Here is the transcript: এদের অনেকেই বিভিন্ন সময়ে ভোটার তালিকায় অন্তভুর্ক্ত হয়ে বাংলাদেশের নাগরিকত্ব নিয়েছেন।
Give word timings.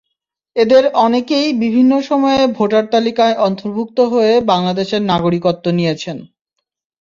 এদের 0.55 0.83
অনেকেই 0.99 1.47
বিভিন্ন 1.63 1.91
সময়ে 2.01 2.41
ভোটার 2.57 2.85
তালিকায় 2.93 3.35
অন্তভুর্ক্ত 3.47 3.99
হয়ে 4.13 4.33
বাংলাদেশের 4.51 5.01
নাগরিকত্ব 5.11 5.65
নিয়েছেন। 5.77 6.17